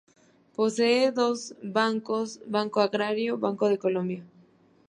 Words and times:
Posee 0.55 1.11
dos 1.11 1.53
bancos: 1.61 2.39
Banco 2.47 2.79
Agrario, 2.81 3.37
Banco 3.37 3.69
de 3.69 3.77
Colombia. 3.77 4.23